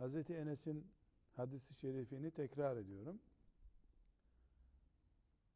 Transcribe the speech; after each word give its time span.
Hazreti 0.00 0.34
Enes'in 0.34 0.86
hadisi 1.36 1.74
şerifini 1.74 2.30
tekrar 2.30 2.76
ediyorum. 2.76 3.20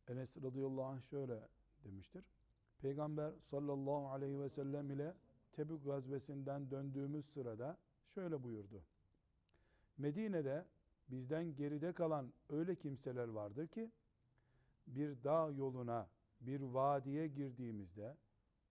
Enes 0.08 0.36
radıyallahu 0.36 0.84
anh 0.84 1.02
şöyle 1.02 1.48
demiştir. 1.84 2.24
Peygamber 2.78 3.32
sallallahu 3.50 4.08
aleyhi 4.08 4.40
ve 4.40 4.48
sellem 4.48 4.90
ile 4.90 5.14
Tebük 5.52 5.84
gazvesinden 5.84 6.70
döndüğümüz 6.70 7.26
sırada 7.26 7.78
şöyle 8.14 8.42
buyurdu. 8.42 8.82
Medine'de 9.98 10.66
bizden 11.08 11.56
geride 11.56 11.92
kalan 11.92 12.32
öyle 12.48 12.74
kimseler 12.74 13.28
vardır 13.28 13.66
ki 13.66 13.90
bir 14.86 15.24
dağ 15.24 15.50
yoluna, 15.50 16.08
bir 16.40 16.60
vadiye 16.60 17.28
girdiğimizde 17.28 18.16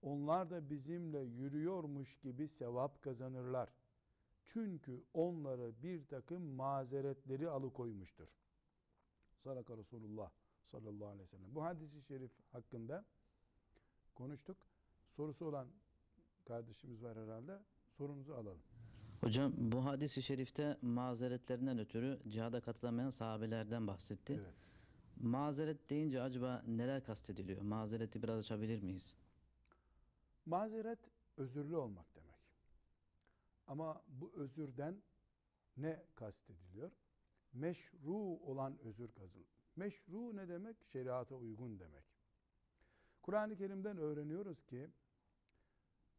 onlar 0.02 0.49
da 0.49 0.70
bizimle 0.70 1.20
yürüyormuş 1.20 2.18
gibi 2.18 2.48
sevap 2.48 3.02
kazanırlar. 3.02 3.70
Çünkü 4.46 5.04
onları 5.14 5.84
bir 5.84 6.06
takım 6.06 6.44
mazeretleri 6.44 7.49
alıkoymuştur. 7.49 8.27
Sadaka 9.44 9.77
Resulullah 9.77 10.32
sallallahu 10.72 11.08
aleyhi 11.08 11.24
ve 11.24 11.27
sellem. 11.27 11.55
Bu 11.55 11.63
hadisi 11.63 12.02
şerif 12.02 12.32
hakkında 12.52 13.05
konuştuk. 14.16 14.58
Sorusu 15.10 15.46
olan 15.46 15.68
kardeşimiz 16.46 17.04
var 17.04 17.18
herhalde. 17.18 17.60
Sorunuzu 17.98 18.34
alalım. 18.34 18.62
Hocam 19.22 19.54
bu 19.58 19.85
hadisi 19.85 20.24
şerifte 20.24 20.78
mazeretlerinden 20.82 21.80
ötürü 21.80 22.20
cihada 22.28 22.62
katılamayan 22.62 23.10
sahabelerden 23.10 23.88
bahsetti. 23.88 24.34
Evet. 24.34 24.54
Mazeret 25.22 25.90
deyince 25.90 26.22
acaba 26.22 26.63
neler 26.68 27.04
kastediliyor? 27.04 27.62
Mazereti 27.62 28.24
biraz 28.24 28.40
açabilir 28.40 28.82
miyiz? 28.82 29.16
Mazeret 30.46 31.00
özürlü 31.38 31.76
olmak. 31.76 32.13
Ama 33.68 34.04
bu 34.08 34.34
özürden 34.36 35.04
ne 35.78 36.06
kastediliyor? 36.16 36.92
Meşru 37.54 38.16
olan 38.18 38.78
özür 38.80 39.12
kazın. 39.12 39.46
Meşru 39.76 40.36
ne 40.36 40.48
demek? 40.48 40.84
Şeriata 40.84 41.36
uygun 41.36 41.80
demek. 41.80 42.06
Kur'an-ı 43.22 43.56
Kerim'den 43.56 43.98
öğreniyoruz 43.98 44.66
ki 44.66 44.90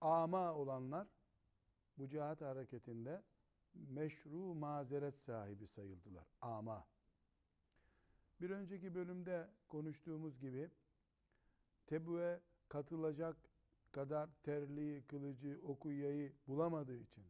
ama 0.00 0.54
olanlar 0.54 1.08
bu 1.98 2.08
cihat 2.08 2.40
hareketinde 2.40 3.22
meşru 3.74 4.54
mazeret 4.54 5.18
sahibi 5.18 5.66
sayıldılar. 5.66 6.26
Ama. 6.40 6.86
Bir 8.40 8.50
önceki 8.50 8.94
bölümde 8.94 9.50
konuştuğumuz 9.68 10.40
gibi 10.40 10.70
Tebu'ye 11.86 12.40
katılacak 12.68 13.36
kadar 13.94 14.30
terliği, 14.42 15.02
kılıcı, 15.02 15.60
oku, 15.62 15.92
yayı 15.92 16.32
bulamadığı 16.48 16.96
için, 16.96 17.24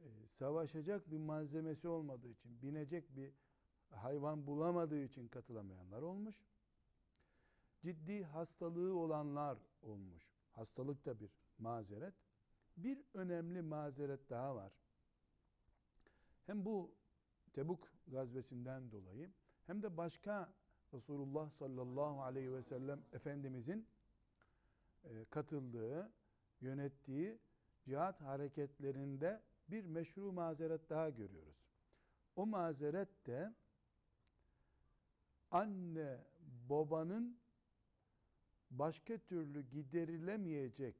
e, 0.00 0.06
savaşacak 0.26 1.10
bir 1.10 1.18
malzemesi 1.18 1.88
olmadığı 1.88 2.28
için, 2.28 2.62
binecek 2.62 3.16
bir 3.16 3.32
hayvan 3.90 4.46
bulamadığı 4.46 5.02
için 5.04 5.28
katılamayanlar 5.28 6.02
olmuş. 6.02 6.36
Ciddi 7.82 8.24
hastalığı 8.24 8.94
olanlar 8.94 9.58
olmuş. 9.82 10.32
Hastalık 10.52 11.06
da 11.06 11.20
bir 11.20 11.30
mazeret. 11.58 12.14
Bir 12.76 13.04
önemli 13.14 13.62
mazeret 13.62 14.30
daha 14.30 14.56
var. 14.56 14.72
Hem 16.46 16.64
bu 16.64 16.94
Tebuk 17.52 17.88
gazvesinden 18.06 18.90
dolayı 18.90 19.30
hem 19.66 19.82
de 19.82 19.96
başka 19.96 20.52
Resulullah 20.94 21.50
sallallahu 21.50 22.22
aleyhi 22.22 22.52
ve 22.52 22.62
sellem 22.62 23.02
Efendimizin 23.12 23.86
katıldığı, 25.30 26.12
yönettiği 26.60 27.38
cihat 27.84 28.20
hareketlerinde 28.20 29.42
bir 29.70 29.84
meşru 29.84 30.32
mazeret 30.32 30.90
daha 30.90 31.10
görüyoruz. 31.10 31.56
O 32.36 32.46
mazeret 32.46 33.26
de 33.26 33.54
anne 35.50 36.24
babanın 36.68 37.38
başka 38.70 39.18
türlü 39.18 39.62
giderilemeyecek 39.62 40.96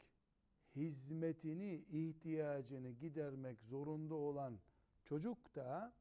hizmetini, 0.76 1.74
ihtiyacını 1.74 2.90
gidermek 2.90 3.62
zorunda 3.62 4.14
olan 4.14 4.60
çocuk 5.04 5.54
da 5.54 5.92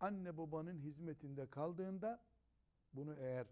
anne 0.00 0.36
babanın 0.36 0.78
hizmetinde 0.78 1.46
kaldığında 1.46 2.24
bunu 2.92 3.16
eğer 3.16 3.46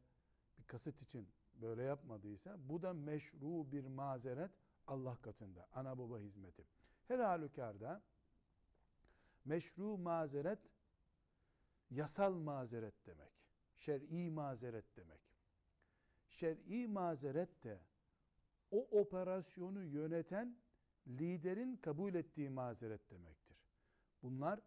bir 0.58 0.64
kasıt 0.64 1.02
için 1.02 1.28
böyle 1.62 1.82
yapmadıysa 1.82 2.56
bu 2.68 2.82
da 2.82 2.92
meşru 2.92 3.72
bir 3.72 3.86
mazeret 3.86 4.50
Allah 4.86 5.16
katında. 5.16 5.68
Ana 5.72 5.98
baba 5.98 6.18
hizmeti. 6.18 6.64
Her 7.08 7.18
halükarda 7.18 8.02
meşru 9.44 9.98
mazeret 9.98 10.58
yasal 11.90 12.34
mazeret 12.34 13.06
demek. 13.06 13.32
Şer'i 13.74 14.30
mazeret 14.30 14.96
demek. 14.96 15.20
Şer'i 16.28 16.86
mazeret 16.86 17.64
de 17.64 17.80
o 18.70 19.00
operasyonu 19.00 19.84
yöneten 19.84 20.56
liderin 21.06 21.76
kabul 21.76 22.14
ettiği 22.14 22.50
mazeret 22.50 23.10
demektir. 23.10 23.56
Bunlar 24.22 24.60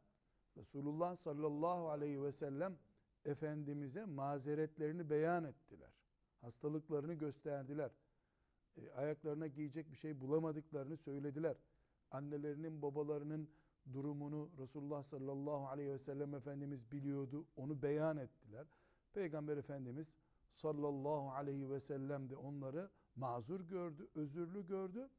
Resulullah 0.58 1.16
sallallahu 1.16 1.90
aleyhi 1.90 2.24
ve 2.24 2.32
sellem 2.32 2.78
Efendimiz'e 3.26 4.06
mazeretlerini 4.06 5.10
beyan 5.10 5.44
ettiler. 5.44 5.91
Hastalıklarını 6.42 7.14
gösterdiler. 7.14 7.92
E, 8.78 8.92
ayaklarına 8.92 9.48
giyecek 9.48 9.92
bir 9.92 9.98
şey 9.98 10.22
bulamadıklarını 10.22 10.98
söylediler. 10.98 11.56
Annelerinin 12.12 12.82
babalarının 12.82 13.50
durumunu 13.94 14.50
Resulullah 14.58 15.04
sallallahu 15.04 15.68
aleyhi 15.68 15.92
ve 15.92 15.98
sellem 15.98 16.36
Efendimiz 16.36 16.92
biliyordu. 16.92 17.46
Onu 17.56 17.82
beyan 17.82 18.18
ettiler. 18.18 18.68
Peygamber 19.14 19.58
Efendimiz 19.58 20.14
sallallahu 20.52 21.32
aleyhi 21.32 21.70
ve 21.70 21.80
sellem 21.80 22.30
de 22.30 22.36
onları 22.36 22.90
mazur 23.16 23.62
gördü, 23.62 24.08
özürlü 24.16 24.68
gördü. 24.68 25.10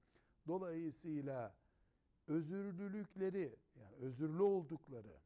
Dolayısıyla 0.47 1.55
özürlülükleri 2.27 3.57
yani 3.77 3.97
özürlü 3.97 4.43
oldukları 4.43 5.17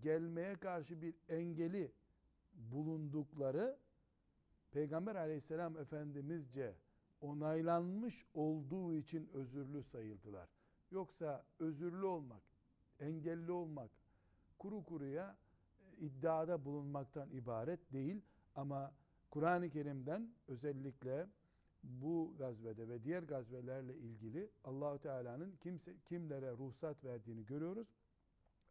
gelmeye 0.00 0.56
karşı 0.56 1.02
bir 1.02 1.14
engeli 1.28 1.92
bulundukları 2.54 3.78
Peygamber 4.74 5.14
aleyhisselam 5.14 5.76
efendimizce 5.78 6.74
onaylanmış 7.20 8.26
olduğu 8.34 8.94
için 8.94 9.28
özürlü 9.32 9.82
sayıldılar. 9.82 10.48
Yoksa 10.90 11.44
özürlü 11.58 12.06
olmak, 12.06 12.42
engelli 13.00 13.52
olmak, 13.52 13.90
kuru 14.58 14.84
kuruya 14.84 15.36
e, 15.80 15.96
iddiada 15.96 16.64
bulunmaktan 16.64 17.30
ibaret 17.30 17.92
değil. 17.92 18.22
Ama 18.54 18.92
Kur'an-ı 19.30 19.70
Kerim'den 19.70 20.30
özellikle 20.48 21.26
bu 21.82 22.34
gazvede 22.38 22.88
ve 22.88 23.04
diğer 23.04 23.22
gazvelerle 23.22 23.96
ilgili 23.96 24.50
Allahu 24.64 24.98
Teala'nın 24.98 25.56
kimse 25.60 25.94
kimlere 26.04 26.50
ruhsat 26.50 27.04
verdiğini 27.04 27.46
görüyoruz. 27.46 27.88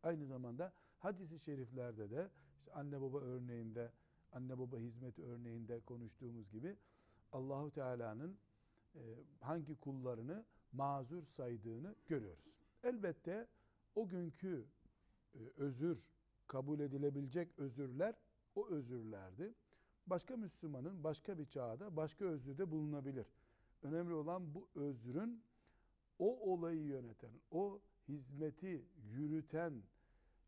Aynı 0.03 0.25
zamanda 0.25 0.73
hadisi 0.97 1.39
şeriflerde 1.39 2.09
de 2.09 2.29
işte 2.57 2.71
anne 2.71 3.01
baba 3.01 3.19
örneğinde, 3.19 3.91
anne 4.33 4.59
baba 4.59 4.77
hizmeti 4.77 5.23
örneğinde 5.23 5.79
konuştuğumuz 5.79 6.51
gibi 6.51 6.77
Allahu 7.31 7.71
Teala'nın 7.71 8.37
e, 8.95 9.01
hangi 9.39 9.75
kullarını 9.75 10.45
mazur 10.71 11.23
saydığını 11.25 11.95
görüyoruz. 12.07 12.43
Elbette 12.83 13.47
o 13.95 14.07
günkü 14.07 14.65
e, 15.35 15.39
özür 15.57 16.09
kabul 16.47 16.79
edilebilecek 16.79 17.59
özürler 17.59 18.15
o 18.55 18.67
özürlerdi. 18.67 19.53
Başka 20.07 20.37
Müslümanın 20.37 21.03
başka 21.03 21.37
bir 21.37 21.45
çağda 21.45 21.95
başka 21.95 22.25
özürde 22.25 22.71
bulunabilir. 22.71 23.27
Önemli 23.81 24.13
olan 24.13 24.55
bu 24.55 24.69
özrün 24.75 25.43
o 26.19 26.51
olayı 26.51 26.81
yöneten, 26.81 27.31
o 27.51 27.81
hizmeti 28.07 28.85
yürüten 29.11 29.83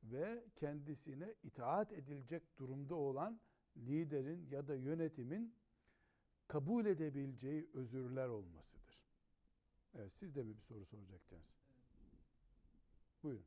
ve 0.03 0.43
kendisine 0.55 1.35
itaat 1.43 1.93
edilecek 1.93 2.57
durumda 2.57 2.95
olan 2.95 3.39
liderin 3.77 4.47
ya 4.51 4.67
da 4.67 4.75
yönetimin 4.75 5.53
kabul 6.47 6.85
edebileceği 6.85 7.69
özürler 7.73 8.27
olmasıdır. 8.27 8.99
Evet 9.93 10.13
siz 10.15 10.35
de 10.35 10.43
mi 10.43 10.57
bir 10.57 10.61
soru 10.61 10.85
soracaktınız? 10.85 11.43
Buyurun. 13.23 13.45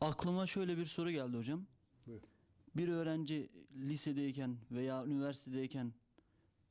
Aklıma 0.00 0.46
şöyle 0.46 0.76
bir 0.76 0.86
soru 0.86 1.10
geldi 1.10 1.36
hocam. 1.36 1.66
Buyurun. 2.06 2.28
Bir 2.76 2.88
öğrenci 2.88 3.50
lisedeyken 3.76 4.56
veya 4.70 5.06
üniversitedeyken 5.06 5.92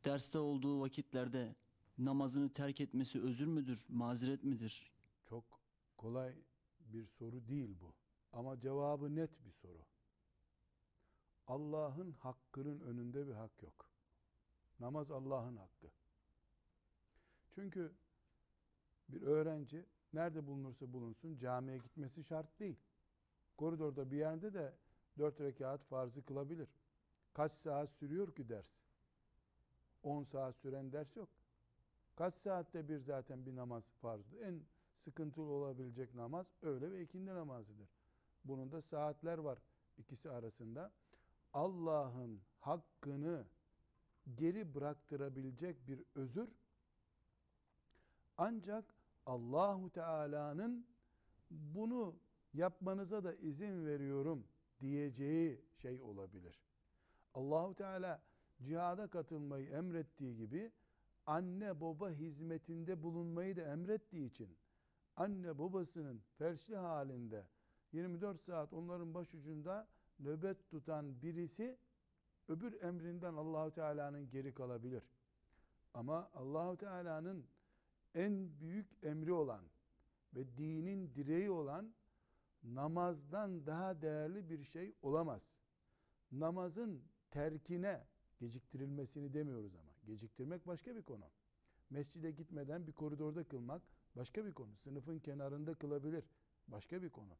derste 0.06 0.40
olduğu 0.40 0.82
vakitlerde 0.82 1.56
namazını 1.98 2.50
terk 2.54 2.82
etmesi 2.82 3.22
özür 3.22 3.48
müdür, 3.48 3.86
mazeret 3.90 4.44
midir? 4.44 4.92
Çok 5.30 5.44
kolay 5.98 6.36
bir 6.80 7.06
soru 7.06 7.48
değil 7.48 7.76
bu. 7.82 7.94
Ama 8.34 8.60
cevabı 8.60 9.16
net 9.16 9.46
bir 9.46 9.52
soru. 9.52 9.86
Allah'ın 11.48 12.12
hakkının 12.12 12.80
önünde 12.80 13.28
bir 13.28 13.34
hak 13.34 13.64
yok. 13.64 13.90
Namaz 14.80 15.12
Allah'ın 15.12 15.58
hakkı. 15.58 15.88
Çünkü 17.56 17.94
Bir 19.10 19.22
öğrenci 19.22 19.86
nerede 20.14 20.48
bulunursa 20.48 20.94
bulunsun 20.94 21.38
camiye 21.38 21.78
gitmesi 21.78 22.24
şart 22.24 22.60
değil. 22.60 22.80
Koridorda 23.58 24.12
bir 24.12 24.18
yerde 24.18 24.54
de 24.54 24.74
dört 25.18 25.42
rekat 25.42 25.86
farzı 25.86 26.26
kılabilir. 26.26 26.70
Kaç 27.34 27.52
saat 27.52 27.92
sürüyor 27.92 28.36
ki 28.36 28.50
ders? 28.50 28.70
10 30.04 30.24
saat 30.24 30.56
süren 30.56 30.92
ders 30.92 31.16
yok. 31.16 31.30
Kaç 32.16 32.36
saatte 32.36 32.88
bir 32.88 32.98
zaten 32.98 33.46
bir 33.46 33.56
namaz 33.56 33.84
farzdır. 34.02 34.42
En 34.42 34.62
sıkıntılı 34.98 35.52
olabilecek 35.52 36.16
namaz 36.16 36.48
öğle 36.62 36.92
ve 36.92 37.02
ikindi 37.02 37.36
namazıdır. 37.36 37.90
Bunun 38.46 38.72
da 38.72 38.82
saatler 38.82 39.38
var 39.38 39.60
ikisi 39.98 40.30
arasında. 40.30 40.92
Allah'ın 41.54 42.42
hakkını 42.60 43.46
geri 44.36 44.76
bıraktırabilecek 44.76 45.88
bir 45.88 46.04
özür 46.16 46.50
ancak 48.38 48.96
Allahu 49.26 49.90
Teala'nın 49.90 50.88
bunu 51.52 52.16
yapmanıza 52.54 53.24
da 53.24 53.34
izin 53.34 53.86
veriyorum 53.86 54.48
diyeceği 54.82 55.62
şey 55.82 56.02
olabilir. 56.02 56.64
Allahu 57.34 57.76
Teala 57.76 58.22
cihada 58.62 59.08
katılmayı 59.08 59.70
emrettiği 59.70 60.36
gibi 60.36 60.72
anne 61.26 61.82
baba 61.82 62.10
hizmetinde 62.10 63.04
bulunmayı 63.04 63.56
da 63.56 63.62
emrettiği 63.62 64.30
için 64.30 64.58
anne 65.16 65.60
babasının 65.60 66.22
felçli 66.38 66.76
halinde 66.76 67.46
24 67.92 68.42
saat 68.42 68.74
onların 68.74 69.14
başucunda 69.14 69.88
nöbet 70.20 70.70
tutan 70.70 71.22
birisi 71.22 71.78
öbür 72.48 72.82
emrinden 72.82 73.34
Allahu 73.34 73.72
Teala'nın 73.72 74.30
geri 74.30 74.54
kalabilir. 74.54 75.04
Ama 75.94 76.30
Allahu 76.34 76.78
Teala'nın 76.78 77.46
en 78.16 78.60
büyük 78.60 78.88
emri 79.04 79.34
olan 79.34 79.64
ve 80.36 80.58
dinin 80.58 81.16
direği 81.16 81.50
olan 81.52 81.94
namazdan 82.64 83.66
daha 83.66 84.02
değerli 84.02 84.50
bir 84.50 84.64
şey 84.64 84.94
olamaz. 85.02 85.52
Namazın 86.32 87.04
terkine 87.32 88.08
geciktirilmesini 88.40 89.34
demiyoruz 89.34 89.76
ama. 89.76 89.92
Geciktirmek 90.06 90.68
başka 90.68 90.96
bir 90.96 91.02
konu. 91.02 91.26
Mescide 91.90 92.32
gitmeden 92.32 92.88
bir 92.88 92.92
koridorda 92.92 93.44
kılmak 93.44 93.82
başka 94.16 94.46
bir 94.46 94.54
konu. 94.54 94.76
Sınıfın 94.76 95.20
kenarında 95.20 95.74
kılabilir. 95.74 96.24
Başka 96.68 97.02
bir 97.02 97.10
konu. 97.10 97.38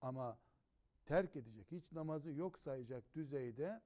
Ama 0.00 0.38
terk 1.06 1.36
edecek, 1.36 1.66
hiç 1.72 1.92
namazı 1.92 2.30
yok 2.30 2.58
sayacak 2.58 3.14
düzeyde 3.14 3.80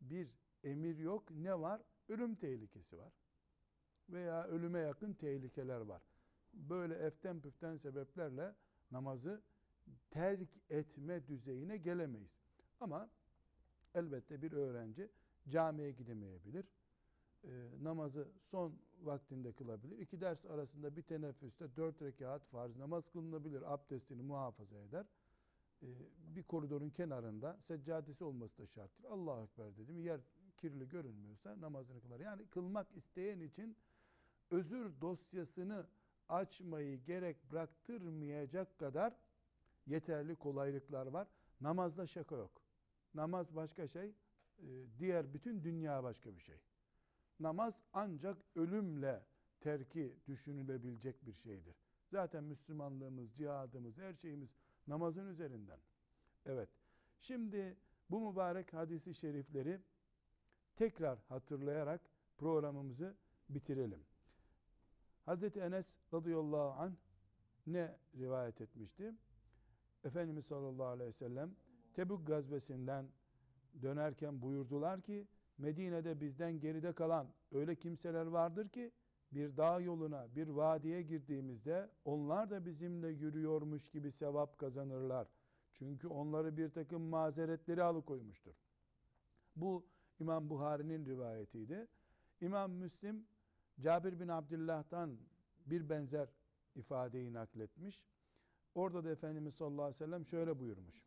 bir 0.00 0.28
emir 0.64 0.98
yok. 0.98 1.30
Ne 1.30 1.60
var? 1.60 1.82
Ölüm 2.08 2.34
tehlikesi 2.34 2.98
var. 2.98 3.12
Veya 4.08 4.44
ölüme 4.44 4.80
yakın 4.80 5.12
tehlikeler 5.12 5.80
var. 5.80 6.02
Böyle 6.54 6.94
eften 6.94 7.40
püften 7.40 7.76
sebeplerle 7.76 8.54
namazı 8.90 9.42
terk 10.10 10.48
etme 10.70 11.26
düzeyine 11.26 11.76
gelemeyiz. 11.76 12.44
Ama 12.80 13.10
elbette 13.94 14.42
bir 14.42 14.52
öğrenci 14.52 15.10
camiye 15.48 15.90
gidemeyebilir. 15.90 16.66
Ee, 17.44 17.70
namazı 17.82 18.28
son 18.40 18.78
vaktinde 19.02 19.52
kılabilir. 19.52 19.98
İki 19.98 20.20
ders 20.20 20.46
arasında 20.46 20.96
bir 20.96 21.02
teneffüste 21.02 21.76
dört 21.76 22.02
rekat 22.02 22.46
farz 22.46 22.76
namaz 22.76 23.08
kılınabilir. 23.08 23.72
Abdestini 23.74 24.22
muhafaza 24.22 24.78
eder. 24.78 25.06
Ee, 25.84 26.36
bir 26.36 26.42
koridorun 26.42 26.90
kenarında 26.90 27.58
seccadesi 27.66 28.24
olması 28.24 28.58
da 28.58 28.66
şarttır. 28.66 29.04
Allahu 29.04 29.42
Ekber 29.42 29.76
dedim. 29.76 30.00
Yer 30.00 30.20
kirli 30.56 30.88
görünmüyorsa 30.88 31.60
namazını 31.60 32.00
kılar. 32.00 32.20
Yani 32.20 32.46
kılmak 32.46 32.96
isteyen 32.96 33.40
için 33.40 33.76
özür 34.50 35.00
dosyasını 35.00 35.86
açmayı 36.28 37.04
gerek 37.04 37.52
bıraktırmayacak 37.52 38.78
kadar 38.78 39.14
yeterli 39.86 40.36
kolaylıklar 40.36 41.06
var. 41.06 41.28
Namazda 41.60 42.06
şaka 42.06 42.36
yok. 42.36 42.62
Namaz 43.14 43.56
başka 43.56 43.88
şey, 43.88 44.08
e, 44.58 44.66
diğer 44.98 45.34
bütün 45.34 45.64
dünya 45.64 46.02
başka 46.02 46.36
bir 46.36 46.40
şey. 46.40 46.60
Namaz 47.40 47.82
ancak 47.92 48.38
ölümle 48.56 49.22
terki 49.60 50.16
düşünülebilecek 50.26 51.26
bir 51.26 51.32
şeydir. 51.32 51.76
Zaten 52.10 52.44
Müslümanlığımız, 52.44 53.34
cihadımız, 53.34 53.98
her 53.98 54.14
şeyimiz 54.14 54.50
namazın 54.86 55.26
üzerinden. 55.26 55.78
Evet. 56.46 56.68
Şimdi 57.20 57.76
bu 58.10 58.30
mübarek 58.30 58.72
hadisi 58.72 59.14
şerifleri 59.14 59.80
tekrar 60.76 61.18
hatırlayarak 61.28 62.00
programımızı 62.38 63.14
bitirelim. 63.48 64.04
Hazreti 65.24 65.60
Enes 65.60 65.98
radıyallahu 66.12 66.80
anh 66.80 66.92
ne 67.66 67.96
rivayet 68.18 68.60
etmişti? 68.60 69.14
Efendimiz 70.04 70.46
sallallahu 70.46 70.86
aleyhi 70.86 71.08
ve 71.08 71.12
sellem 71.12 71.56
Tebük 71.94 72.26
gazvesinden 72.26 73.06
dönerken 73.82 74.42
buyurdular 74.42 75.00
ki 75.02 75.26
Medine'de 75.58 76.20
bizden 76.20 76.60
geride 76.60 76.92
kalan 76.92 77.26
öyle 77.52 77.76
kimseler 77.76 78.26
vardır 78.26 78.68
ki 78.68 78.92
bir 79.34 79.56
dağ 79.56 79.80
yoluna, 79.80 80.26
bir 80.36 80.48
vadiye 80.48 81.02
girdiğimizde 81.02 81.90
onlar 82.04 82.50
da 82.50 82.66
bizimle 82.66 83.08
yürüyormuş 83.08 83.88
gibi 83.88 84.12
sevap 84.12 84.58
kazanırlar. 84.58 85.28
Çünkü 85.72 86.08
onları 86.08 86.56
bir 86.56 86.68
takım 86.70 87.02
mazeretleri 87.02 87.82
alıkoymuştur. 87.82 88.54
Bu 89.56 89.86
İmam 90.20 90.50
Buhari'nin 90.50 91.06
rivayetiydi. 91.06 91.86
İmam 92.40 92.72
Müslim 92.72 93.26
Cabir 93.80 94.20
bin 94.20 94.28
Abdullah'tan 94.28 95.18
bir 95.66 95.88
benzer 95.88 96.28
ifadeyi 96.74 97.32
nakletmiş. 97.32 98.04
Orada 98.74 99.04
da 99.04 99.10
Efendimiz 99.10 99.54
sallallahu 99.54 99.82
aleyhi 99.82 99.94
ve 99.94 100.04
sellem 100.06 100.26
şöyle 100.26 100.58
buyurmuş. 100.58 101.04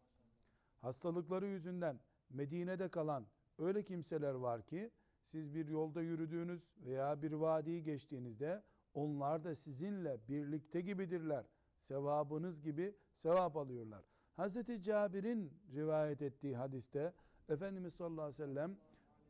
Hastalıkları 0.82 1.48
yüzünden 1.48 2.00
Medine'de 2.30 2.90
kalan 2.90 3.28
öyle 3.58 3.84
kimseler 3.84 4.34
var 4.34 4.66
ki 4.66 4.92
siz 5.32 5.56
bir 5.56 5.68
yolda 5.68 6.02
yürüdüğünüz 6.02 6.62
veya 6.86 7.22
bir 7.22 7.32
vadiyi 7.32 7.84
geçtiğinizde 7.84 8.64
onlar 8.94 9.44
da 9.44 9.56
sizinle 9.56 10.20
birlikte 10.30 10.82
gibidirler. 10.82 11.46
Sevabınız 11.80 12.62
gibi 12.62 12.96
sevap 13.14 13.58
alıyorlar. 13.58 14.04
Hazreti 14.36 14.82
Cabir'in 14.82 15.54
rivayet 15.76 16.22
ettiği 16.22 16.56
hadiste 16.56 17.14
Efendimiz 17.50 17.94
sallallahu 17.94 18.22
aleyhi 18.22 18.42
ve 18.42 18.46
sellem 18.46 18.78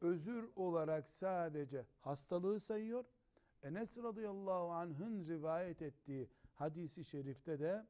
özür 0.01 0.49
olarak 0.55 1.07
sadece 1.07 1.85
hastalığı 2.01 2.59
sayıyor. 2.59 3.05
Enes 3.63 3.97
radıyallahu 3.97 4.71
anh'ın 4.71 5.27
rivayet 5.27 5.81
ettiği 5.81 6.29
hadisi 6.53 7.05
şerifte 7.05 7.59
de 7.59 7.87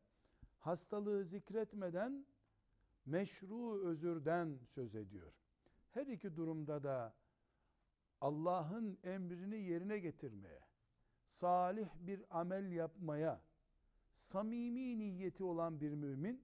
hastalığı 0.60 1.24
zikretmeden 1.24 2.26
meşru 3.06 3.82
özürden 3.84 4.60
söz 4.64 4.96
ediyor. 4.96 5.32
Her 5.92 6.08
iki 6.08 6.36
durumda 6.36 6.84
da 6.84 7.14
Allah'ın 8.22 8.98
emrini 9.04 9.58
yerine 9.58 10.00
getirmeye, 10.00 10.62
salih 11.26 11.90
bir 12.00 12.40
amel 12.40 12.72
yapmaya, 12.72 13.42
samimi 14.12 15.00
niyeti 15.00 15.44
olan 15.44 15.82
bir 15.82 15.94
mümin, 15.94 16.44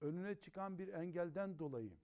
önüne 0.00 0.34
çıkan 0.34 0.78
bir 0.78 0.88
engelden 0.88 1.58
dolayı 1.58 1.98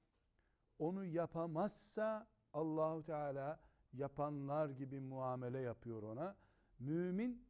onu 0.78 1.04
yapamazsa 1.04 2.28
Allahu 2.52 3.02
Teala 3.04 3.60
yapanlar 3.92 4.70
gibi 4.70 5.00
muamele 5.00 5.58
yapıyor 5.58 6.02
ona. 6.02 6.36
Mümin 6.78 7.46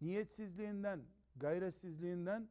niyetsizliğinden, 0.00 1.04
gayretsizliğinden, 1.36 2.48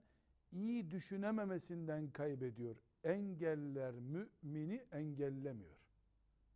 iyi 0.51 0.91
düşünememesinden 0.91 2.11
kaybediyor. 2.11 2.75
Engeller 3.03 3.93
mümini 3.93 4.85
engellemiyor. 4.91 5.77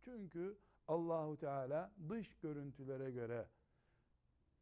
Çünkü 0.00 0.58
Allahu 0.88 1.36
Teala 1.36 1.92
dış 2.08 2.34
görüntülere 2.34 3.10
göre 3.10 3.48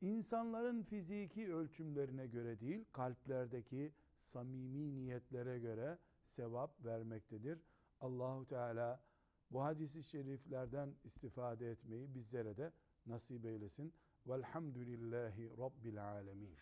insanların 0.01 0.83
fiziki 0.83 1.55
ölçümlerine 1.55 2.27
göre 2.27 2.61
değil, 2.61 2.85
kalplerdeki 2.93 3.93
samimi 4.23 4.95
niyetlere 4.95 5.59
göre 5.59 5.99
sevap 6.25 6.85
vermektedir. 6.85 7.59
Allahu 8.01 8.47
Teala 8.47 9.03
bu 9.51 9.63
hadisi 9.63 10.03
şeriflerden 10.03 10.95
istifade 11.05 11.71
etmeyi 11.71 12.15
bizlere 12.15 12.57
de 12.57 12.73
nasip 13.07 13.45
eylesin. 13.45 13.95
Velhamdülillahi 14.27 15.51
Rabbil 15.59 16.05
alemin. 16.05 16.57